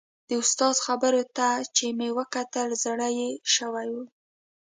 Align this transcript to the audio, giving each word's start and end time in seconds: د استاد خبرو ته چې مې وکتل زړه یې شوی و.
د 0.27 0.29
استاد 0.41 0.75
خبرو 0.85 1.23
ته 1.37 1.47
چې 1.75 1.85
مې 1.97 2.09
وکتل 2.19 2.69
زړه 2.83 3.07
یې 3.19 3.29
شوی 3.55 3.87
و. 3.93 3.95